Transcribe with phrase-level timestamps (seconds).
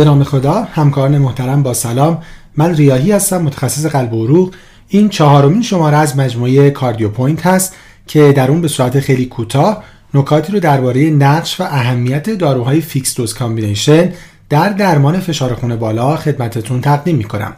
[0.00, 2.22] به نام خدا همکاران محترم با سلام.
[2.56, 4.54] من ریاهی هستم متخصص قلب و عروق.
[4.88, 7.74] این چهارمین شماره از مجموعه CardioPoint هست
[8.06, 9.84] که در اون به صورت خیلی کوتاه
[10.14, 14.12] نکاتی رو درباره نقش و اهمیت داروهای fixed-dose combination
[14.48, 17.52] در درمان فشار خون بالا خدمتتون تقدیم می‌کنم.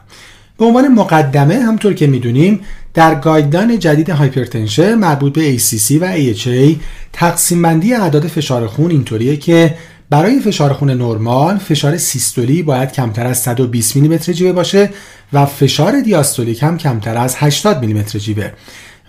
[0.58, 2.60] به عنوان مقدمه همونطور که می‌دونیم
[2.94, 6.76] در guideline جدید hypertension مربوط به ACC و AHA
[7.12, 9.74] تقسیم بندی اعداد فشار خون اینطوریه که
[10.12, 14.90] برای فشار خون نرمال فشار سیستولی باید کمتر از 120 میلیمتر جیوه باشه
[15.32, 18.50] و فشار دیاستولیک هم کمتر از 80 میلیمتر جیوه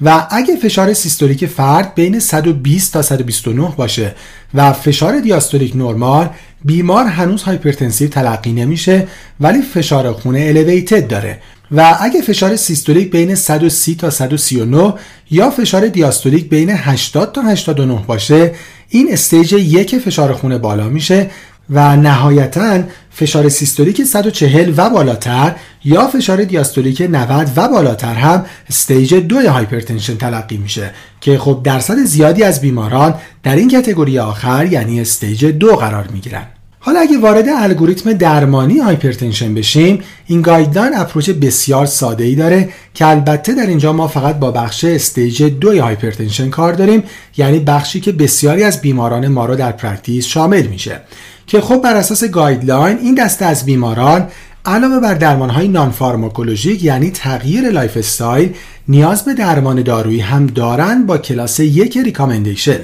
[0.01, 4.15] و اگه فشار سیستولیک فرد بین 120 تا 129 باشه
[4.53, 6.29] و فشار دیاستولیک نرمال
[6.65, 9.07] بیمار هنوز hypertensive تلقی نمیشه
[9.39, 11.39] ولی فشار خون elevated داره.
[11.71, 14.93] و اگه فشار سیستولیک بین 130 تا 139
[15.31, 18.51] یا فشار دیاستولیک بین 80 تا 89 باشه
[18.89, 21.29] این stage یک فشار خون بالا میشه
[21.69, 22.79] و نهایتا
[23.11, 30.17] فشار سیستولیک 140 و بالاتر یا فشار دیاستولیک 90 و بالاتر هم stage دو hypertension
[30.17, 35.75] تلقی میشه که خب درصد زیادی از بیماران در این category آخر یعنی stage دو
[35.75, 36.47] قرار می‌گیرن.
[36.85, 43.07] حالا اگه وارد الگوریتم درمانی hypertension بشیم این guideline approach بسیار ساده ای داره که
[43.07, 47.03] البته در اینجا ما فقط با بخش stage دوی hypertension کار داریم
[47.37, 51.01] یعنی بخشی که بسیاری از بیماران ما رو در practice شامل میشه.
[51.47, 54.27] که خب بر اساس guideline این دسته از بیماران
[54.65, 58.53] علاوه بر درمان های non-pharmacologic یعنی تغییر lifestyle
[58.87, 62.79] نیاز به درمان دارویی هم دارند با کلاس یک recommendation.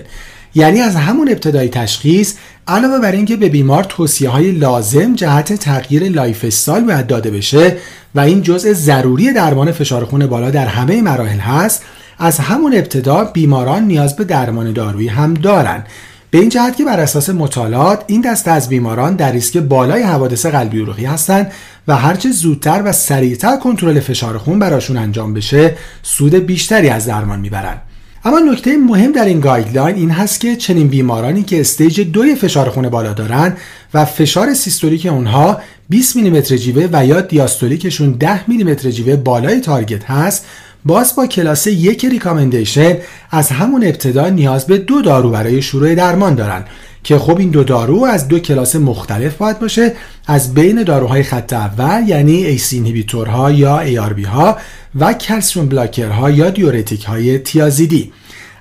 [0.56, 2.34] یعنی از همون ابتدای تشخیص
[2.70, 7.78] علاوه بر اینکه به بیمار توصیه های لازم جهت تغییر lifestyle باید داده بشه
[8.16, 11.84] و این جزء ضروری درمان فشار خون بالا در همه مراحل هست
[12.20, 15.84] از همون ابتدا بیماران نیاز به درمان دارویی هم دارن.
[16.32, 20.46] به این جهت که بر اساس مطالعات این دسته از بیماران در ریسک بالای حوادث
[20.46, 21.52] قلبی عروقی هستند
[21.88, 27.40] و هرچه زودتر و سریعتر کنترل فشار خون براشون انجام بشه سود بیشتری از درمان
[27.40, 27.78] می‌برن.
[28.26, 32.70] اما نکته مهم در این guideline این هست که چنین بیمارانی که stage دوی فشار
[32.70, 33.58] خون بالا دارن
[33.94, 40.06] و فشار سیستولیک اونها 20 میلیمتر جیوه و یا دیاستولیکشون 10 میلیمتر جیوه بالای target
[40.06, 40.46] هست
[40.86, 42.98] باز با کلاس یک recommendation
[43.32, 46.66] از همون ابتدا نیاز به دو دارو برای شروع درمان دارن
[47.04, 49.94] که خب این دو دارو از دو کلاس مختلف باید باشه
[50.28, 54.58] از بین داروهای خط اول یعنی ACE ها یا ARB ها
[55.00, 58.12] و calcium blocker ها یا دیورتیک های تیازیدی.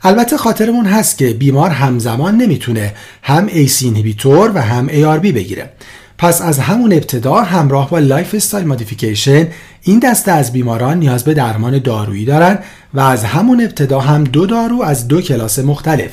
[0.02, 5.70] البته خاطرمون هست که بیمار همزمان نمی‌تونه هم ACE inhibitor و هم ARB بگیره.
[6.18, 9.48] پس از همون ابتدا همراه با lifestyle modification
[9.82, 12.58] این دسته از بیماران نیاز به درمان دارویی دارن
[12.94, 16.10] و از همون ابتدا هم دو دارو از دو کلاس مختلف.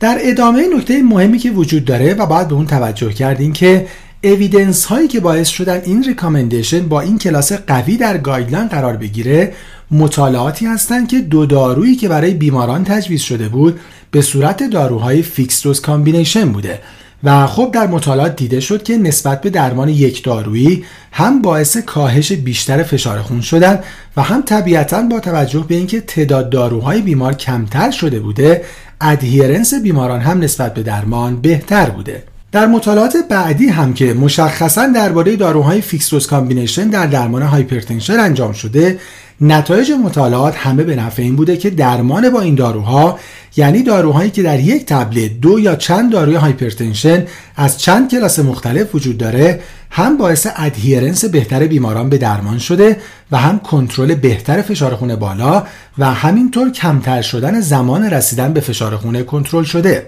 [0.00, 3.86] در ادامه نکته مهمی که وجود داره و باید به اون توجه کرد اینه که
[4.24, 9.52] evidence هایی که باعث شدن این recommendation با این کلاس قوی در guideline قرار بگیره
[9.90, 13.80] مطالعاتی هستند که دو دارویی که برای بیماران تجویز شده بود
[14.10, 16.80] به صورت داروهای fixed-dose combination بوده.
[17.24, 22.32] و خب در مطالعات دیده شد که نسبت به درمان یک دارویی هم باعث کاهش
[22.32, 23.78] بیشتر فشار خون شدن
[24.16, 28.64] و هم طبیعتا با توجه به اینکه تعداد داروهای بیمار کمتر شده بوده
[29.00, 32.22] adherence بیماران هم نسبت به درمان بهتر بوده.
[32.52, 38.98] در مطالعات بعدی هم که مشخصا درباره داروهای fixed-dose combination در درمان hypertension انجام شده
[39.40, 43.18] نتایج مطالعات همه به نفع این بوده که درمان با این داروها
[43.56, 48.94] یعنی داروهایی که در یک tablet دو یا چند داروی hypertension از چند کلاس مختلف
[48.94, 49.60] وجود داره
[49.90, 52.96] هم باعث ادهیرنس بهتر بیماران به درمان شده
[53.30, 55.66] و هم کنترل بهتر فشار خون بالا
[55.98, 60.06] و همینطور کمتر شدن زمان رسیدن به فشار خون کنترل شده.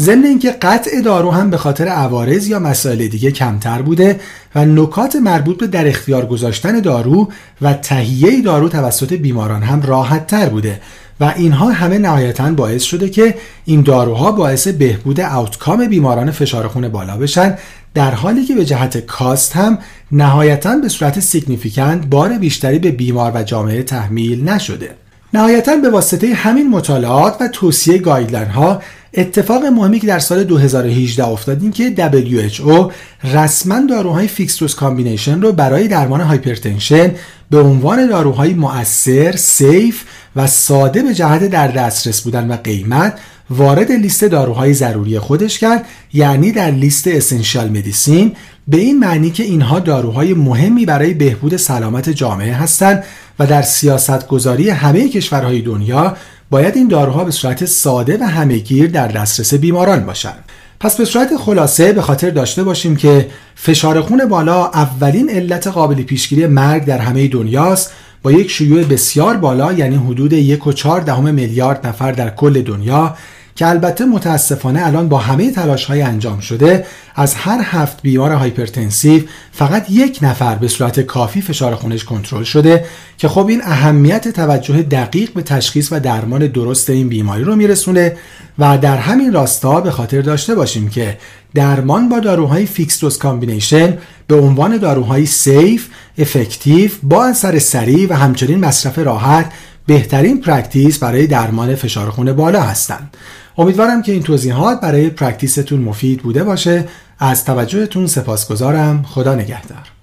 [0.00, 4.20] ضمن اینکه قطع دارو هم به خاطر عوارض یا مسائل دیگه کمتر بوده
[4.54, 7.28] و نکات مربوط به در اختیار گذاشتن دارو
[7.62, 10.80] و تهیه دارو توسط بیماران هم راحت تر بوده
[11.20, 13.34] و اینها همه نهایتا باعث شده که
[13.64, 17.58] این داروها باعث بهبود outcome بیماران فشار خون بالا بشن
[17.94, 19.78] در حالی که به جهت cost هم
[20.12, 24.90] نهایتا به صورت significant بار بیشتری به بیمار و جامعه تحمیل نشده.
[25.34, 28.82] نهایتا به واسطه همین مطالعات و توصیه guideline ها
[29.16, 32.92] اتفاق مهمی که در سال 2018 افتاد این که WHO
[33.34, 37.10] رسما داروهای fixed-dose combination رو برای درمان hypertension
[37.50, 40.04] به عنوان داروهای مؤثر، safe
[40.36, 43.18] و ساده به جهت در دسترس بودن و قیمت
[43.50, 48.32] وارد لیست داروهای ضروری خودش کرد یعنی در لیست اسنشال مدیسین
[48.68, 53.04] به این معنی که اینها داروهای مهمی برای بهبود سلامت جامعه هستند
[53.38, 56.16] و در سیاست گذاری همه کشورهای دنیا
[56.50, 60.44] باید این داروها به صورت ساده و همهگیر در دسترس بیماران باشند.
[60.80, 66.02] پس به صورت خلاصه به خاطر داشته باشیم که فشار خون بالا اولین علت قابل
[66.02, 67.92] پیشگیری مرگ در همه دنیاست.
[68.22, 72.62] با یک شیوع بسیار بالا یعنی حدود یک و چهار دهم میلیارد نفر در کل
[72.62, 73.16] دنیا
[73.56, 79.22] که البته متاسفانه الان با همه تلاش های انجام شده از هر هفت بیمار hypertensive
[79.52, 82.84] فقط یک نفر به صورت کافی فشار خونش کنترل شده
[83.18, 88.16] که خب این اهمیت توجه دقیق به تشخیص و درمان درست این بیماری رو میرسونه
[88.58, 91.18] و در همین راستا به خاطر داشته باشیم که
[91.54, 98.58] درمان با داروهای fixed-dose combination به عنوان داروهای safe، effective، با اثر سریع و همچنین
[98.58, 99.52] مصرف راحت
[99.86, 103.16] بهترین practice برای درمان فشار خون بالا هستند.
[103.58, 106.88] امیدوارم که این توضیحات برای practice تون مفید بوده باشه.
[107.18, 109.02] از توجهتون سپاسگزارم.
[109.02, 109.95] خدا نگهدار.